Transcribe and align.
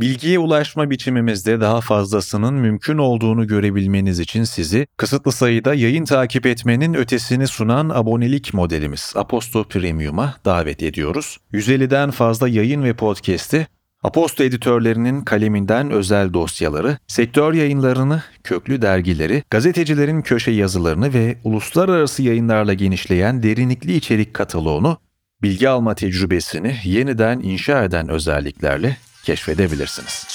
Bilgiye 0.00 0.38
ulaşma 0.38 0.90
biçimimizde 0.90 1.60
daha 1.60 1.80
fazlasının 1.80 2.54
mümkün 2.54 2.98
olduğunu 2.98 3.46
görebilmeniz 3.46 4.20
için 4.20 4.44
sizi 4.44 4.86
kısıtlı 4.96 5.32
sayıda 5.32 5.74
yayın 5.74 6.04
takip 6.04 6.46
etmenin 6.46 6.94
ötesini 6.94 7.46
sunan 7.46 7.88
abonelik 7.88 8.54
modelimiz 8.54 9.12
Aposto 9.16 9.64
Premium'a 9.64 10.34
davet 10.44 10.82
ediyoruz. 10.82 11.38
150'den 11.52 12.10
fazla 12.10 12.48
yayın 12.48 12.84
ve 12.84 12.94
podcast'i 12.94 13.66
Aposto 14.02 14.44
editörlerinin 14.44 15.24
kaleminden 15.24 15.90
özel 15.90 16.32
dosyaları, 16.32 16.98
sektör 17.06 17.54
yayınlarını, 17.54 18.22
köklü 18.44 18.82
dergileri, 18.82 19.42
gazetecilerin 19.50 20.22
köşe 20.22 20.50
yazılarını 20.50 21.14
ve 21.14 21.38
uluslararası 21.44 22.22
yayınlarla 22.22 22.74
genişleyen 22.74 23.42
derinlikli 23.42 23.96
içerik 23.96 24.34
kataloğunu, 24.34 24.98
bilgi 25.42 25.68
alma 25.68 25.94
tecrübesini 25.94 26.76
yeniden 26.84 27.40
inşa 27.40 27.84
eden 27.84 28.08
özelliklerle 28.08 28.96
keşfedebilirsiniz. 29.26 30.26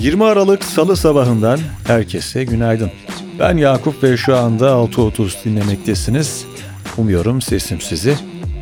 20 0.00 0.24
Aralık 0.24 0.64
Salı 0.64 0.96
sabahından 0.96 1.60
herkese 1.86 2.44
günaydın. 2.44 2.90
Ben 3.38 3.56
Yakup 3.56 4.02
ve 4.02 4.16
şu 4.16 4.36
anda 4.36 4.66
6.30 4.66 5.44
dinlemektesiniz. 5.44 6.46
Umuyorum 6.96 7.42
sesim 7.42 7.80
size 7.80 8.14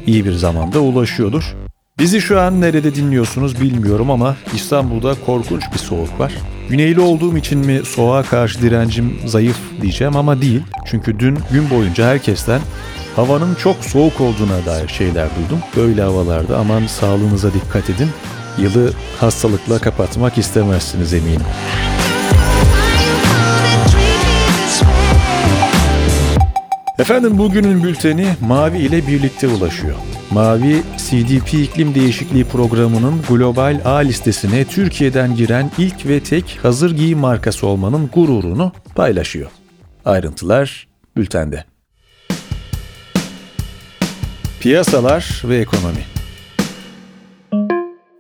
iyi 0.07 0.25
bir 0.25 0.33
zamanda 0.33 0.81
ulaşıyordur. 0.81 1.66
Bizi 1.99 2.21
şu 2.21 2.41
an 2.41 2.61
nerede 2.61 2.95
dinliyorsunuz 2.95 3.61
bilmiyorum 3.61 4.11
ama 4.11 4.37
İstanbul'da 4.55 5.15
korkunç 5.27 5.63
bir 5.73 5.79
soğuk 5.79 6.21
var. 6.21 6.33
Güneyli 6.69 7.01
olduğum 7.01 7.37
için 7.37 7.59
mi 7.59 7.81
soğuğa 7.85 8.23
karşı 8.23 8.63
direncim 8.63 9.19
zayıf 9.27 9.59
diyeceğim 9.83 10.17
ama 10.17 10.43
değil. 10.43 10.63
Çünkü 10.87 11.19
dün 11.19 11.39
gün 11.53 11.71
boyunca 11.71 12.07
herkesten 12.07 12.61
havanın 13.17 13.55
çok 13.55 13.77
soğuk 13.85 14.21
olduğuna 14.21 14.67
dair 14.67 14.89
şeyler 14.89 15.29
duydum. 15.37 15.59
Böyle 15.77 16.03
havalarda 16.03 16.59
aman 16.59 16.87
sağlığınıza 16.87 17.53
dikkat 17.53 17.91
edin. 17.91 18.09
Yılı 18.59 18.93
hastalıkla 19.21 19.79
kapatmak 19.79 20.39
istemezsiniz 20.39 21.15
eminim. 21.15 21.43
Efendim 26.99 27.39
bugünün 27.39 27.85
bülteni 27.85 28.27
Mavi 28.41 28.79
ile 28.79 29.07
birlikte 29.07 29.49
ulaşıyor. 29.49 29.95
Mavi, 30.31 30.83
CDP 31.11 31.55
iklim 31.55 31.95
değişikliği 31.95 32.45
programının 32.45 33.23
global 33.29 33.81
A 33.85 33.97
listesine 33.97 34.65
Türkiye'den 34.65 35.37
giren 35.37 35.71
ilk 35.79 36.07
ve 36.07 36.21
tek 36.21 36.59
hazır 36.63 36.97
giyim 36.97 37.19
markası 37.19 37.67
olmanın 37.67 38.11
gururunu 38.15 38.73
paylaşıyor. 38.95 39.51
Ayrıntılar 40.05 40.89
bültende. 41.17 41.65
Piyasalar 44.61 45.43
ve 45.45 45.59
ekonomi 45.59 46.17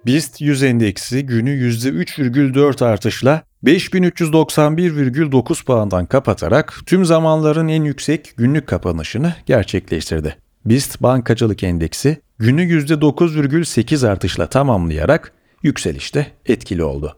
BIST 0.06 0.40
100 0.40 0.62
endeksi 0.62 1.26
günü 1.26 1.50
%3,4 1.50 2.84
artışla 2.84 3.42
5391,9 3.64 5.64
puandan 5.64 6.06
kapatarak 6.06 6.80
tüm 6.86 7.04
zamanların 7.04 7.68
en 7.68 7.82
yüksek 7.82 8.34
günlük 8.36 8.66
kapanışını 8.66 9.34
gerçekleştirdi. 9.46 10.45
BIST 10.66 11.02
Bankacılık 11.02 11.62
Endeksi 11.62 12.16
günü 12.38 12.62
%9,8 12.62 14.08
artışla 14.08 14.46
tamamlayarak 14.46 15.32
yükselişte 15.62 16.26
etkili 16.46 16.84
oldu. 16.84 17.16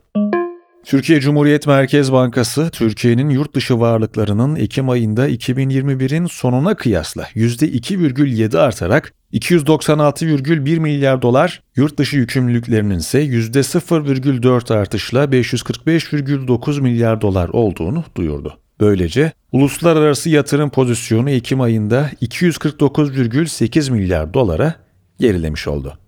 Türkiye 0.85 1.21
Cumhuriyet 1.21 1.67
Merkez 1.67 2.13
Bankası, 2.13 2.71
Türkiye'nin 2.71 3.31
yurt 3.31 3.55
dışı 3.55 3.81
varlıklarının 3.81 4.57
Ekim 4.57 4.91
ayında 4.91 5.29
2021'in 5.29 6.27
sonuna 6.27 6.75
kıyasla 6.75 7.23
%2,7 7.23 8.59
artarak 8.59 9.13
296,1 9.33 10.79
milyar 10.81 11.23
dolar, 11.23 11.63
yurt 11.77 11.99
dışı 11.99 12.17
yükümlülüklerinin 12.17 12.99
ise 12.99 13.25
%0,4 13.25 14.75
artışla 14.75 15.25
545,9 15.25 16.81
milyar 16.81 17.21
dolar 17.21 17.49
olduğunu 17.49 18.05
duyurdu. 18.17 18.59
Böylece 18.81 19.33
uluslararası 19.53 20.31
yatırım 20.31 20.71
pozisyonu 20.71 21.31
Ekim 21.31 21.61
ayında 21.61 22.11
249,8 22.23 23.91
milyar 23.91 24.35
dolara 24.35 24.75
gerilemiş 25.21 25.69
oldu. 25.69 25.99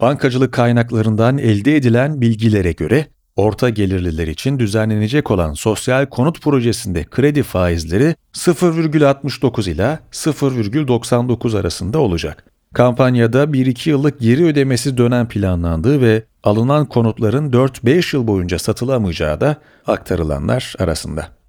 Bankacılık 0.00 0.52
kaynaklarından 0.52 1.38
elde 1.38 1.76
edilen 1.76 2.20
bilgilere 2.20 2.72
göre 2.72 3.06
orta 3.36 3.68
gelirliler 3.68 4.26
için 4.26 4.58
düzenlenecek 4.58 5.30
olan 5.30 5.52
sosyal 5.52 6.06
konut 6.06 6.42
projesinde 6.42 7.04
kredi 7.04 7.42
faizleri 7.42 8.14
0,69 8.34 9.70
ila 9.70 9.98
0,99 10.12 11.58
arasında 11.58 11.98
olacak. 11.98 12.44
Kampanyada 12.74 13.44
1-2 13.44 13.88
yıllık 13.88 14.20
geri 14.20 14.44
ödemesi 14.44 14.96
dönem 14.96 15.28
planlandığı 15.28 16.00
ve 16.00 16.22
alınan 16.42 16.86
konutların 16.86 17.50
4-5 17.50 18.16
yıl 18.16 18.26
boyunca 18.26 18.58
satılamayacağı 18.58 19.40
da 19.40 19.56
aktarılanlar 19.86 20.74
arasında. 20.78 21.41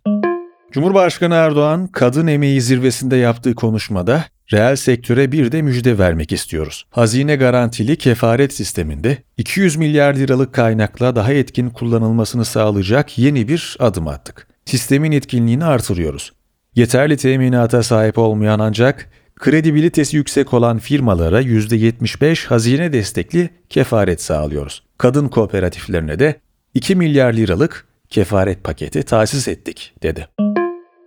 Cumhurbaşkanı 0.73 1.35
Erdoğan, 1.35 1.87
kadın 1.87 2.27
emeği 2.27 2.61
zirvesinde 2.61 3.15
yaptığı 3.15 3.55
konuşmada 3.55 4.25
reel 4.53 4.75
sektöre 4.75 5.31
bir 5.31 5.51
de 5.51 5.61
müjde 5.61 5.97
vermek 5.97 6.31
istiyoruz. 6.31 6.85
Hazine 6.89 7.35
garantili 7.35 7.97
kefaret 7.97 8.53
sisteminde 8.53 9.17
200 9.37 9.75
milyar 9.75 10.15
liralık 10.15 10.53
kaynakla 10.53 11.15
daha 11.15 11.33
etkin 11.33 11.69
kullanılmasını 11.69 12.45
sağlayacak 12.45 13.17
yeni 13.17 13.47
bir 13.47 13.77
adım 13.79 14.07
attık. 14.07 14.47
Sistemin 14.65 15.11
etkinliğini 15.11 15.65
artırıyoruz. 15.65 16.33
Yeterli 16.75 17.17
teminata 17.17 17.83
sahip 17.83 18.17
olmayan 18.17 18.59
ancak 18.59 19.09
kredibilitesi 19.35 20.17
yüksek 20.17 20.53
olan 20.53 20.79
firmalara 20.79 21.41
%75 21.41 22.47
hazine 22.47 22.93
destekli 22.93 23.49
kefaret 23.69 24.21
sağlıyoruz. 24.21 24.83
Kadın 24.97 25.27
kooperatiflerine 25.27 26.19
de 26.19 26.35
2 26.73 26.95
milyar 26.95 27.33
liralık 27.33 27.87
kefaret 28.09 28.63
paketi 28.63 29.03
tahsis 29.03 29.47
ettik, 29.47 29.93
dedi. 30.03 30.27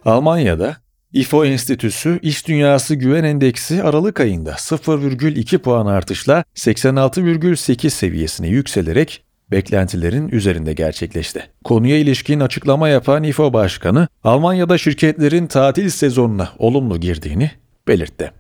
Almanya'da 0.06 0.76
İFO 1.12 1.44
Enstitüsü 1.44 2.18
İş 2.22 2.48
Dünyası 2.48 2.94
Güven 2.94 3.24
Endeksi 3.24 3.82
Aralık 3.82 4.20
ayında 4.20 4.50
0,2 4.50 5.58
puan 5.58 5.86
artışla 5.86 6.44
86,8 6.54 7.90
seviyesine 7.90 8.48
yükselerek 8.48 9.24
beklentilerin 9.50 10.28
üzerinde 10.28 10.72
gerçekleşti. 10.72 11.46
Konuya 11.64 11.98
ilişkin 11.98 12.40
açıklama 12.40 12.88
yapan 12.88 13.22
İFO 13.22 13.52
Başkanı, 13.52 14.08
Almanya'da 14.24 14.78
şirketlerin 14.78 15.46
tatil 15.46 15.88
sezonuna 15.88 16.48
olumlu 16.58 17.00
girdiğini 17.00 17.50
belirtti. 17.88 18.32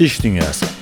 İş 0.00 0.24
Dünyası 0.24 0.77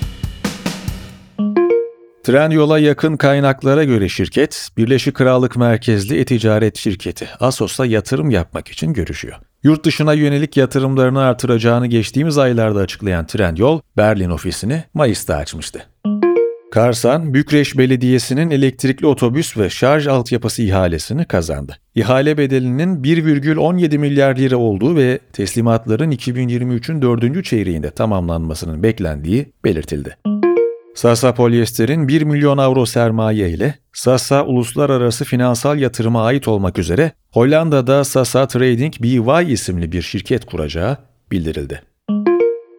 Trendyol'a 2.26 2.78
yakın 2.78 3.16
kaynaklara 3.16 3.84
göre 3.84 4.08
şirket, 4.08 4.68
Birleşik 4.76 5.14
Krallık 5.14 5.56
merkezli 5.56 6.18
e-ticaret 6.18 6.76
şirketi 6.76 7.28
Asos'la 7.40 7.86
yatırım 7.86 8.30
yapmak 8.30 8.68
için 8.68 8.92
görüşüyor. 8.92 9.36
Yurt 9.62 9.84
dışına 9.84 10.12
yönelik 10.12 10.56
yatırımlarını 10.56 11.20
artıracağını 11.20 11.86
geçtiğimiz 11.86 12.38
aylarda 12.38 12.80
açıklayan 12.80 13.26
Trendyol, 13.26 13.80
Berlin 13.96 14.30
ofisini 14.30 14.84
Mayıs'ta 14.94 15.36
açmıştı. 15.36 15.82
Karsan, 16.70 17.34
Bükreş 17.34 17.78
Belediyesi'nin 17.78 18.50
elektrikli 18.50 19.06
otobüs 19.06 19.58
ve 19.58 19.70
şarj 19.70 20.06
altyapısı 20.06 20.62
ihalesini 20.62 21.24
kazandı. 21.24 21.76
İhale 21.94 22.38
bedelinin 22.38 23.02
1,17 23.02 23.98
milyar 23.98 24.36
lira 24.36 24.56
olduğu 24.56 24.96
ve 24.96 25.18
teslimatların 25.32 26.10
2023'ün 26.10 27.02
4. 27.02 27.44
çeyreğinde 27.44 27.90
tamamlanmasının 27.90 28.82
beklendiği 28.82 29.52
belirtildi. 29.64 30.16
Sasa 30.96 31.34
Polyester'in 31.34 32.08
1 32.08 32.22
milyon 32.22 32.58
avro 32.58 32.86
sermaye 32.86 33.50
ile 33.50 33.74
Sasa 33.92 34.44
uluslararası 34.44 35.24
finansal 35.24 35.78
yatırıma 35.78 36.24
ait 36.24 36.48
olmak 36.48 36.78
üzere 36.78 37.12
Hollanda'da 37.30 38.04
Sasa 38.04 38.46
Trading 38.46 38.94
BY 39.02 39.52
isimli 39.52 39.92
bir 39.92 40.02
şirket 40.02 40.44
kuracağı 40.44 40.96
bildirildi. 41.30 41.82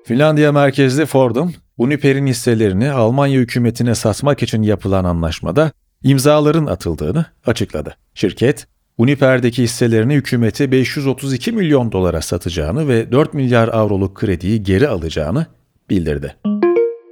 Finlandiya 0.03 0.51
merkezli 0.51 1.05
Ford'un 1.05 1.53
Uniper'in 1.77 2.27
hisselerini 2.27 2.91
Almanya 2.91 3.39
hükümetine 3.39 3.95
satmak 3.95 4.43
için 4.43 4.61
yapılan 4.61 5.03
anlaşmada 5.03 5.71
imzaların 6.03 6.65
atıldığını 6.65 7.25
açıkladı. 7.45 7.95
Şirket, 8.13 8.67
Uniper'deki 8.97 9.63
hisselerini 9.63 10.13
hükümete 10.13 10.71
532 10.71 11.51
milyon 11.51 11.91
dolara 11.91 12.21
satacağını 12.21 12.87
ve 12.87 13.11
4 13.11 13.33
milyar 13.33 13.67
avroluk 13.67 14.15
krediyi 14.15 14.63
geri 14.63 14.87
alacağını 14.87 15.45
bildirdi. 15.89 16.35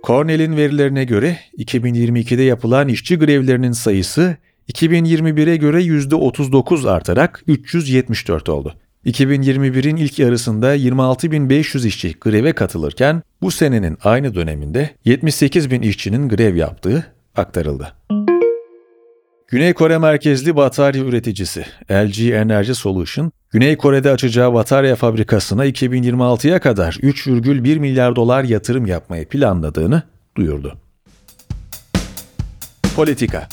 Cornell'in 0.06 0.58
verilerine 0.58 1.04
göre 1.04 1.38
2022'de 1.58 2.42
yapılan 2.42 2.88
işçi 2.88 3.20
grevlerinin 3.20 3.72
sayısı 3.72 4.38
2021'e 4.74 5.56
göre 5.56 5.82
%39 5.82 6.90
artarak 6.90 7.44
374 7.48 8.50
oldu. 8.50 8.76
2021'in 9.06 9.96
ilk 9.96 10.20
yarısında 10.20 10.76
26.500 10.76 11.88
işçi 11.88 12.16
greve 12.22 12.54
katılırken 12.54 13.22
bu 13.42 13.52
senenin 13.52 13.98
aynı 14.04 14.36
döneminde 14.36 14.90
78.000 15.06 15.86
işçinin 15.86 16.30
grev 16.30 16.56
yaptığı 16.56 17.06
aktarıldı. 17.36 17.94
Güney 19.48 19.74
Kore 19.74 19.98
merkezli 19.98 20.56
batarya 20.56 21.04
üreticisi 21.04 21.66
LG 21.92 22.20
Energy 22.20 22.72
Solution, 22.72 23.32
Güney 23.50 23.78
Kore'de 23.78 24.12
açacağı 24.12 24.54
batarya 24.54 24.96
fabrikasına 24.96 25.66
2026'ya 25.66 26.60
kadar 26.60 26.94
3,1 26.94 27.80
milyar 27.80 28.16
dolar 28.16 28.44
yatırım 28.44 28.86
yapmayı 28.86 29.28
planladığını 29.28 30.04
duyurdu. 30.38 30.78
Politika 32.96 33.48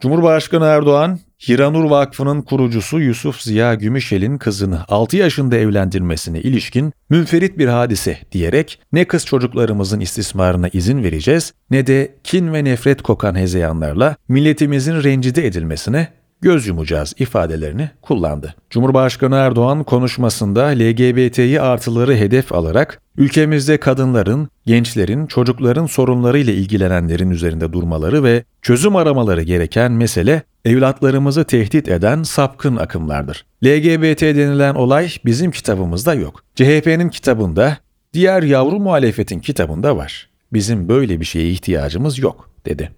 Cumhurbaşkanı 0.00 0.64
Erdoğan, 0.64 1.18
Hiranur 1.48 1.84
Vakfı'nın 1.84 2.42
kurucusu 2.42 3.00
Yusuf 3.00 3.40
Ziya 3.40 3.74
Gümüşel'in 3.74 4.38
kızını 4.38 4.84
6 4.88 5.16
yaşında 5.16 5.56
evlendirmesine 5.56 6.40
ilişkin 6.40 6.92
münferit 7.10 7.58
bir 7.58 7.68
hadise 7.68 8.18
diyerek 8.32 8.80
ne 8.92 9.04
kız 9.04 9.26
çocuklarımızın 9.26 10.00
istismarına 10.00 10.68
izin 10.72 11.02
vereceğiz 11.02 11.54
ne 11.70 11.86
de 11.86 12.14
kin 12.24 12.52
ve 12.52 12.64
nefret 12.64 13.02
kokan 13.02 13.34
hezeyanlarla 13.34 14.16
milletimizin 14.28 15.02
rencide 15.02 15.46
edilmesine 15.46 16.08
göz 16.40 16.66
yumacağız 16.66 17.14
ifadelerini 17.18 17.90
kullandı. 18.02 18.54
Cumhurbaşkanı 18.70 19.36
Erdoğan 19.36 19.84
konuşmasında 19.84 20.64
LGBT'yi 20.64 21.60
artıları 21.60 22.16
hedef 22.16 22.52
alarak 22.52 23.00
ülkemizde 23.18 23.80
kadınların, 23.80 24.48
gençlerin, 24.66 25.26
çocukların 25.26 25.86
sorunlarıyla 25.86 26.52
ilgilenenlerin 26.52 27.30
üzerinde 27.30 27.72
durmaları 27.72 28.24
ve 28.24 28.44
çözüm 28.62 28.96
aramaları 28.96 29.42
gereken 29.42 29.92
mesele 29.92 30.42
evlatlarımızı 30.64 31.44
tehdit 31.44 31.88
eden 31.88 32.22
sapkın 32.22 32.76
akımlardır. 32.76 33.44
LGBT 33.64 34.20
denilen 34.22 34.74
olay 34.74 35.10
bizim 35.24 35.50
kitabımızda 35.50 36.14
yok. 36.14 36.44
CHP'nin 36.54 37.08
kitabında, 37.08 37.78
diğer 38.12 38.42
yavru 38.42 38.80
muhalefetin 38.80 39.40
kitabında 39.40 39.96
var. 39.96 40.28
Bizim 40.52 40.88
böyle 40.88 41.20
bir 41.20 41.24
şeye 41.24 41.50
ihtiyacımız 41.50 42.18
yok, 42.18 42.50
dedi. 42.66 42.90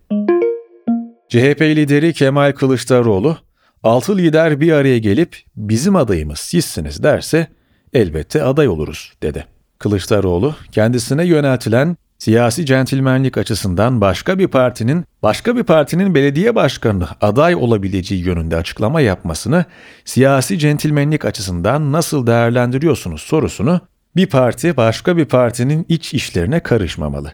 CHP 1.28 1.60
lideri 1.60 2.12
Kemal 2.12 2.52
Kılıçdaroğlu, 2.52 3.36
altı 3.82 4.18
lider 4.18 4.60
bir 4.60 4.72
araya 4.72 4.98
gelip 4.98 5.36
bizim 5.56 5.96
adayımız 5.96 6.38
sizsiniz 6.38 7.02
derse 7.02 7.46
elbette 7.92 8.42
aday 8.42 8.68
oluruz 8.68 9.12
dedi. 9.22 9.55
Kılıçdaroğlu 9.78 10.54
kendisine 10.72 11.24
yöneltilen 11.24 11.96
siyasi 12.18 12.66
centilmenlik 12.66 13.38
açısından 13.38 14.00
başka 14.00 14.38
bir 14.38 14.48
partinin 14.48 15.04
başka 15.22 15.56
bir 15.56 15.62
partinin 15.62 16.14
belediye 16.14 16.54
başkanı 16.54 17.08
aday 17.20 17.54
olabileceği 17.54 18.24
yönünde 18.24 18.56
açıklama 18.56 19.00
yapmasını 19.00 19.64
siyasi 20.04 20.58
centilmenlik 20.58 21.24
açısından 21.24 21.92
nasıl 21.92 22.26
değerlendiriyorsunuz 22.26 23.20
sorusunu 23.20 23.80
bir 24.16 24.26
parti 24.26 24.76
başka 24.76 25.16
bir 25.16 25.24
partinin 25.24 25.86
iç 25.88 26.14
işlerine 26.14 26.60
karışmamalı. 26.60 27.32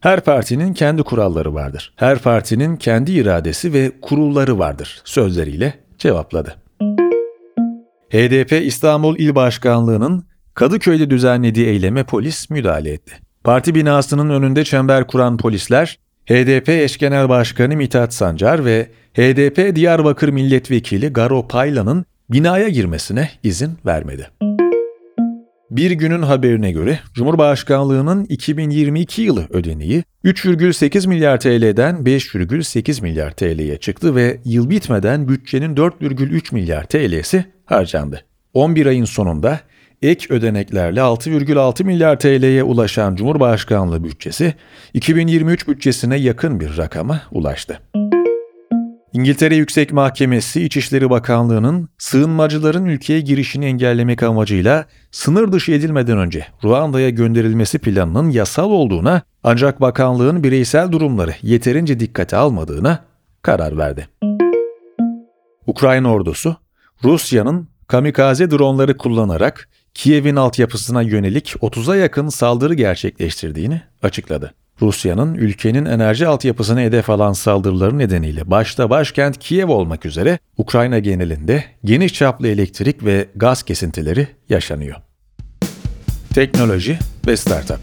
Her 0.00 0.20
partinin 0.20 0.74
kendi 0.74 1.02
kuralları 1.02 1.54
vardır. 1.54 1.92
Her 1.96 2.18
partinin 2.18 2.76
kendi 2.76 3.12
iradesi 3.12 3.72
ve 3.72 3.92
kurulları 4.02 4.58
vardır 4.58 5.00
sözleriyle 5.04 5.74
cevapladı. 5.98 6.56
HDP 8.10 8.52
İstanbul 8.52 9.18
İl 9.18 9.34
Başkanlığı'nın 9.34 10.24
Kadıköy'de 10.54 11.10
düzenlediği 11.10 11.66
eyleme 11.66 12.04
polis 12.04 12.50
müdahale 12.50 12.92
etti. 12.92 13.12
Parti 13.44 13.74
binasının 13.74 14.30
önünde 14.30 14.64
çember 14.64 15.06
kuran 15.06 15.36
polisler, 15.36 15.98
HDP 16.26 16.68
eş 16.68 16.98
genel 16.98 17.28
başkanı 17.28 17.76
Mithat 17.76 18.14
Sancar 18.14 18.64
ve 18.64 18.88
HDP 19.14 19.76
Diyarbakır 19.76 20.28
milletvekili 20.28 21.08
Garo 21.08 21.48
Paylan'ın 21.48 22.04
binaya 22.30 22.68
girmesine 22.68 23.30
izin 23.42 23.78
vermedi. 23.86 24.30
Bir 25.70 25.90
günün 25.90 26.22
haberine 26.22 26.72
göre 26.72 26.98
Cumhurbaşkanlığının 27.14 28.24
2022 28.24 29.22
yılı 29.22 29.46
ödeneği 29.50 30.04
3,8 30.24 31.08
milyar 31.08 31.40
TL'den 31.40 31.94
5,8 31.96 33.02
milyar 33.02 33.30
TL'ye 33.30 33.76
çıktı 33.76 34.14
ve 34.14 34.40
yıl 34.44 34.70
bitmeden 34.70 35.28
bütçenin 35.28 35.76
4,3 35.76 36.54
milyar 36.54 36.84
TL'si 36.84 37.44
harcandı. 37.64 38.24
11 38.54 38.86
ayın 38.86 39.04
sonunda 39.04 39.60
ek 40.04 40.34
ödeneklerle 40.34 41.00
6,6 41.00 41.84
milyar 41.84 42.18
TL'ye 42.18 42.62
ulaşan 42.62 43.16
Cumhurbaşkanlığı 43.16 44.04
bütçesi 44.04 44.54
2023 44.94 45.68
bütçesine 45.68 46.16
yakın 46.16 46.60
bir 46.60 46.76
rakama 46.76 47.22
ulaştı. 47.32 47.80
İngiltere 49.12 49.56
Yüksek 49.56 49.92
Mahkemesi 49.92 50.62
İçişleri 50.62 51.10
Bakanlığı'nın 51.10 51.88
sığınmacıların 51.98 52.84
ülkeye 52.84 53.20
girişini 53.20 53.64
engellemek 53.64 54.22
amacıyla 54.22 54.86
sınır 55.10 55.52
dışı 55.52 55.72
edilmeden 55.72 56.18
önce 56.18 56.46
Ruanda'ya 56.64 57.10
gönderilmesi 57.10 57.78
planının 57.78 58.30
yasal 58.30 58.70
olduğuna 58.70 59.22
ancak 59.42 59.80
bakanlığın 59.80 60.44
bireysel 60.44 60.92
durumları 60.92 61.34
yeterince 61.42 62.00
dikkate 62.00 62.36
almadığına 62.36 63.04
karar 63.42 63.78
verdi. 63.78 64.08
Ukrayna 65.66 66.12
ordusu 66.12 66.56
Rusya'nın 67.04 67.68
kamikaze 67.86 68.50
dronları 68.50 68.96
kullanarak 68.96 69.68
Kiev'in 69.94 70.36
altyapısına 70.36 71.02
yönelik 71.02 71.46
30'a 71.46 71.96
yakın 71.96 72.28
saldırı 72.28 72.74
gerçekleştirdiğini 72.74 73.82
açıkladı. 74.02 74.54
Rusya'nın 74.80 75.34
ülkenin 75.34 75.84
enerji 75.84 76.26
altyapısını 76.26 76.80
hedef 76.80 77.10
alan 77.10 77.32
saldırıları 77.32 77.98
nedeniyle 77.98 78.50
başta 78.50 78.90
başkent 78.90 79.38
Kiev 79.38 79.68
olmak 79.68 80.06
üzere 80.06 80.38
Ukrayna 80.56 80.98
genelinde 80.98 81.64
geniş 81.84 82.14
çaplı 82.14 82.48
elektrik 82.48 83.04
ve 83.04 83.28
gaz 83.36 83.62
kesintileri 83.62 84.28
yaşanıyor. 84.48 84.96
Teknoloji 86.34 86.98
ve 87.26 87.36
Startup 87.36 87.78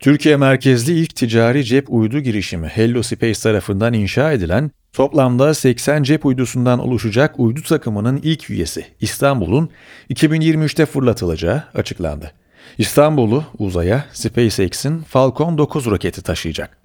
Türkiye 0.00 0.36
merkezli 0.36 0.92
ilk 1.00 1.16
ticari 1.16 1.64
cep 1.64 1.86
uydu 1.88 2.20
girişimi 2.20 2.66
Hello 2.66 3.02
Space 3.02 3.40
tarafından 3.40 3.92
inşa 3.92 4.32
edilen 4.32 4.70
toplamda 4.92 5.54
80 5.54 6.02
cep 6.02 6.26
uydusundan 6.26 6.78
oluşacak 6.78 7.34
uydu 7.38 7.62
takımının 7.62 8.20
ilk 8.22 8.50
üyesi 8.50 8.86
İstanbul'un 9.00 9.70
2023'te 10.10 10.86
fırlatılacağı 10.86 11.62
açıklandı. 11.74 12.32
İstanbul'u 12.78 13.44
uzaya 13.58 14.04
SpaceX'in 14.12 14.98
Falcon 14.98 15.58
9 15.58 15.86
roketi 15.86 16.22
taşıyacak. 16.22 16.78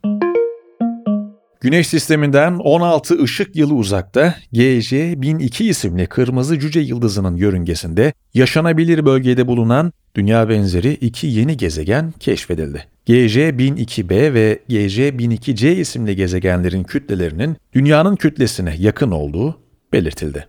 Güneş 1.62 1.88
sisteminden 1.88 2.54
16 2.54 3.24
ışık 3.24 3.56
yılı 3.56 3.74
uzakta 3.74 4.36
GC-1002 4.54 5.64
isimli 5.64 6.08
kırmızı 6.08 6.60
cüce 6.60 6.80
yıldızının 6.80 7.36
yörüngesinde 7.36 8.14
yaşanabilir 8.34 9.06
bölgede 9.06 9.48
bulunan 9.48 9.94
dünya 10.16 10.50
benzeri 10.50 10.94
iki 10.94 11.28
yeni 11.28 11.58
gezegen 11.58 12.14
keşfedildi. 12.20 12.93
GC-1002b 13.08 14.34
ve 14.34 14.60
GC-1002c 14.70 15.68
isimli 15.68 16.16
gezegenlerin 16.16 16.84
kütlelerinin 16.84 17.58
dünyanın 17.74 18.16
kütlesine 18.16 18.76
yakın 18.80 19.12
olduğu 19.12 19.60
belirtildi. 19.94 20.48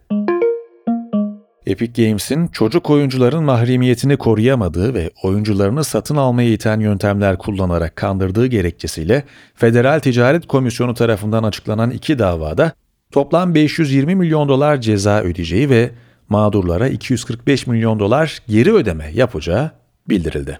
Epic 1.67 2.05
Games'in 2.05 2.49
çocuk 2.49 2.91
oyuncuların 2.91 3.45
mahremiyetini 3.45 4.17
koruyamadığı 4.17 4.95
ve 4.95 5.11
oyuncularını 5.23 5.85
satın 5.85 6.17
almaya 6.17 6.51
iten 6.51 6.81
yöntemler 6.81 7.39
kullanarak 7.39 7.97
kandırdığı 7.97 8.47
gerekçesiyle 8.47 9.25
Federal 9.55 10.01
Ticaret 10.01 10.47
Komisyonu 10.47 10.95
tarafından 10.95 11.43
açıklanan 11.43 11.91
iki 11.91 12.19
davada 12.19 12.73
toplam 13.13 13.55
520 13.55 14.15
milyon 14.15 14.49
dolar 14.49 14.81
ceza 14.81 15.21
ödeyeceği 15.23 15.71
ve 15.71 15.91
mağdurlara 16.29 16.89
245 16.89 17.67
milyon 17.67 17.99
dolar 17.99 18.39
geri 18.49 18.73
ödeme 18.73 19.11
yapacağı 19.15 19.71
bildirildi. 20.09 20.59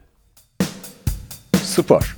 Spor 1.65 2.17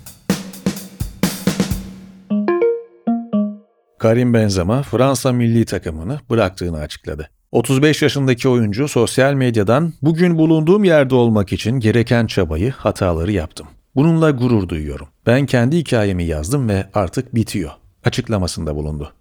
Karim 3.99 4.35
Benzema 4.35 4.83
Fransa 4.83 5.33
milli 5.33 5.65
takımını 5.65 6.21
bıraktığını 6.31 6.79
açıkladı. 6.79 7.31
35 7.53 8.03
yaşındaki 8.03 8.49
oyuncu 8.49 8.88
sosyal 8.88 9.35
medyadan 9.35 9.93
bugün 10.03 10.38
bulunduğum 10.38 10.85
yerde 10.85 11.15
olmak 11.15 11.53
için 11.53 11.81
gereken 11.81 12.26
çabayı, 12.26 12.71
hataları 12.71 13.33
yaptım. 13.33 13.67
Bununla 13.95 14.31
gurur 14.31 14.69
duyuyorum. 14.69 15.09
Ben 15.26 15.47
kendi 15.47 15.76
hikayemi 15.76 16.25
yazdım 16.25 16.69
ve 16.69 16.87
artık 16.95 17.35
bitiyor. 17.35 17.71
Açıklamasında 18.05 18.76
bulundu. 18.76 19.12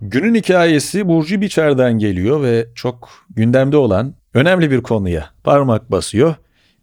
Günün 0.00 0.34
hikayesi 0.34 1.08
Burcu 1.08 1.40
Biçer'den 1.40 1.98
geliyor 1.98 2.42
ve 2.42 2.66
çok 2.74 3.08
gündemde 3.30 3.76
olan 3.76 4.14
önemli 4.34 4.70
bir 4.70 4.82
konuya 4.82 5.30
parmak 5.44 5.90
basıyor. 5.90 6.34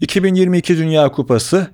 2022 0.04 0.78
Dünya 0.78 1.12
Kupası 1.12 1.68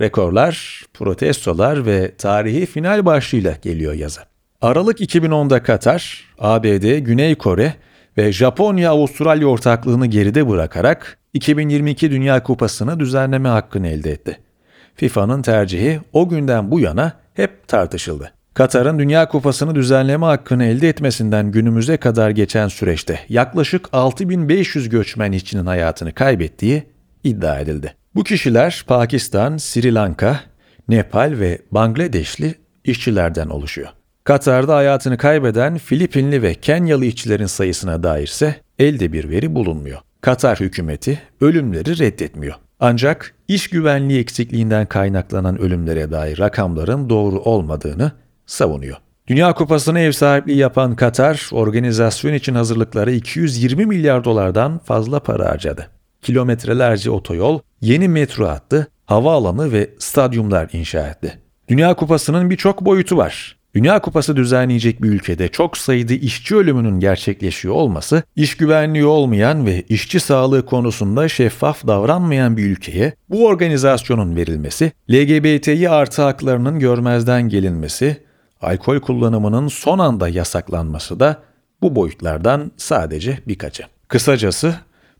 rekorlar, 0.00 0.82
protestolar 0.94 1.86
ve 1.86 2.16
tarihi 2.16 2.66
final 2.66 3.04
başlığıyla 3.04 3.56
geliyor 3.62 3.94
yaza. 3.94 4.22
Aralık 4.60 5.00
2010'da 5.00 5.62
Katar, 5.62 6.24
ABD, 6.38 6.98
Güney 6.98 7.34
Kore 7.34 7.74
ve 8.18 8.32
Japonya-Avustralya 8.32 9.46
ortaklığını 9.46 10.06
geride 10.06 10.48
bırakarak 10.48 11.18
2022 11.34 12.10
Dünya 12.10 12.42
Kupası'nı 12.42 13.00
düzenleme 13.00 13.48
hakkını 13.48 13.88
elde 13.88 14.10
etti. 14.10 14.38
FIFA'nın 14.94 15.42
tercihi 15.42 16.00
o 16.12 16.28
günden 16.28 16.70
bu 16.70 16.80
yana 16.80 17.12
hep 17.34 17.68
tartışıldı. 17.68 18.32
Katar'ın 18.54 18.98
Dünya 18.98 19.28
Kupası'nı 19.28 19.74
düzenleme 19.74 20.26
hakkını 20.26 20.64
elde 20.64 20.88
etmesinden 20.88 21.50
günümüze 21.50 21.96
kadar 21.96 22.30
geçen 22.30 22.68
süreçte 22.68 23.20
yaklaşık 23.28 23.88
6500 23.92 24.88
göçmen 24.88 25.32
işçinin 25.32 25.66
hayatını 25.66 26.12
kaybettiği 26.12 26.93
iddia 27.24 27.58
edildi. 27.58 27.94
Bu 28.14 28.24
kişiler 28.24 28.84
Pakistan, 28.86 29.56
Sri 29.56 29.94
Lanka, 29.94 30.40
Nepal 30.88 31.34
ve 31.38 31.58
Bangladeşli 31.70 32.54
işçilerden 32.84 33.48
oluşuyor. 33.48 33.88
Katar'da 34.24 34.76
hayatını 34.76 35.18
kaybeden 35.18 35.78
Filipinli 35.78 36.42
ve 36.42 36.54
Kenyalı 36.54 37.04
işçilerin 37.04 37.46
sayısına 37.46 38.02
dairse 38.02 38.56
elde 38.78 39.12
bir 39.12 39.30
veri 39.30 39.54
bulunmuyor. 39.54 39.98
Katar 40.20 40.60
hükümeti 40.60 41.22
ölümleri 41.40 41.98
reddetmiyor. 41.98 42.54
Ancak 42.80 43.34
iş 43.48 43.68
güvenliği 43.68 44.20
eksikliğinden 44.20 44.86
kaynaklanan 44.86 45.58
ölümlere 45.58 46.10
dair 46.10 46.38
rakamların 46.38 47.10
doğru 47.10 47.40
olmadığını 47.40 48.12
savunuyor. 48.46 48.96
Dünya 49.26 49.52
Kupası'na 49.52 50.00
ev 50.00 50.12
sahipliği 50.12 50.56
yapan 50.56 50.96
Katar, 50.96 51.48
organizasyon 51.52 52.34
için 52.34 52.54
hazırlıklara 52.54 53.10
220 53.10 53.86
milyar 53.86 54.24
dolardan 54.24 54.78
fazla 54.78 55.20
para 55.20 55.50
harcadı. 55.50 55.90
Kilometrelerce 56.24 57.10
otoyol, 57.10 57.60
yeni 57.80 58.08
metro 58.08 58.48
hattı, 58.48 58.88
havaalanı 59.06 59.72
ve 59.72 59.90
stadyumlar 59.98 60.68
inşa 60.72 61.08
etti. 61.08 61.38
Dünya 61.68 61.94
Kupası'nın 61.94 62.50
birçok 62.50 62.84
boyutu 62.84 63.16
var. 63.16 63.56
Dünya 63.74 64.00
Kupası 64.00 64.36
düzenleyecek 64.36 65.02
bir 65.02 65.08
ülkede 65.08 65.48
çok 65.48 65.76
sayıda 65.76 66.14
işçi 66.14 66.56
ölümünün 66.56 67.00
gerçekleşiyor 67.00 67.74
olması, 67.74 68.22
iş 68.36 68.56
güvenliği 68.56 69.04
olmayan 69.04 69.66
ve 69.66 69.82
işçi 69.88 70.20
sağlığı 70.20 70.66
konusunda 70.66 71.28
şeffaf 71.28 71.86
davranmayan 71.86 72.56
bir 72.56 72.64
ülkeye 72.64 73.14
bu 73.30 73.46
organizasyonun 73.46 74.36
verilmesi, 74.36 74.92
LGBTİ 75.10 75.90
artı 75.90 76.22
haklarının 76.22 76.78
görmezden 76.78 77.48
gelinmesi, 77.48 78.22
alkol 78.62 79.00
kullanımının 79.00 79.68
son 79.68 79.98
anda 79.98 80.28
yasaklanması 80.28 81.20
da 81.20 81.42
bu 81.82 81.96
boyutlardan 81.96 82.72
sadece 82.76 83.38
birkaçı. 83.48 83.82
Kısacası 84.08 84.74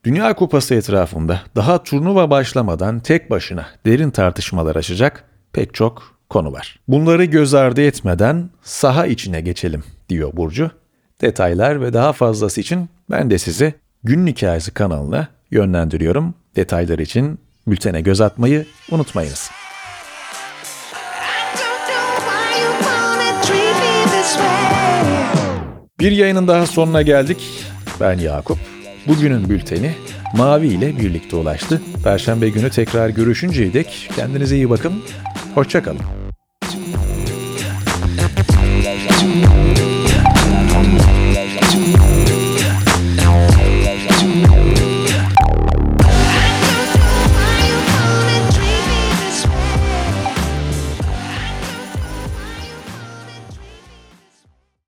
Dünya 0.05 0.35
Kupası 0.35 0.75
etrafında 0.75 1.41
daha 1.57 1.83
turnuva 1.83 2.31
başlamadan 2.31 3.01
tek 3.01 3.31
başına 3.31 3.67
derin 3.87 4.11
tartışmalar 4.11 4.77
açacak 4.77 5.25
pek 5.53 5.75
çok 5.75 6.03
konu 6.31 6.53
var. 6.53 6.81
Bunları 6.89 7.25
göz 7.25 7.55
ardı 7.55 7.81
etmeden 7.83 8.51
saha 8.63 9.07
içine 9.07 9.41
geçelim 9.41 9.85
diyor 10.09 10.31
Burcu. 10.33 10.71
Detaylar 11.21 11.81
ve 11.81 11.93
daha 11.93 12.13
fazlası 12.13 12.61
için 12.61 12.89
ben 13.11 13.31
de 13.31 13.39
sizi 13.39 13.75
Günün 14.03 14.27
Hikayesi 14.27 14.71
kanalına 14.71 15.29
yönlendiriyorum. 15.51 16.35
Detaylar 16.57 16.99
için 16.99 17.39
bültene 17.67 18.01
göz 18.01 18.21
atmayı 18.21 18.67
unutmayınız. 18.91 19.51
Bir 26.01 26.13
yayının 26.13 26.49
daha 26.49 26.67
sonuna 26.67 27.03
geldik. 27.03 27.65
Ben 28.01 28.19
Yakup. 28.19 28.74
Bugünün 29.09 29.49
bülteni 29.49 29.95
Mavi 30.37 30.67
ile 30.67 30.99
birlikte 30.99 31.37
ulaştı. 31.37 31.83
Perşembe 32.05 32.49
günü 32.49 32.71
tekrar 32.71 33.09
görüşünceye 33.09 33.73
dek 33.73 34.11
kendinize 34.17 34.57
iyi 34.57 34.71
bakın. 34.71 35.03
Hoşçakalın. 35.55 36.01